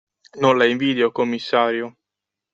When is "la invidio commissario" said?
0.57-1.93